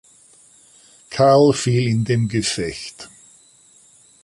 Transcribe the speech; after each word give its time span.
Karl 1.11 1.53
fiel 1.53 1.85
in 1.87 2.03
dem 2.05 2.27
Gefecht. 2.27 3.07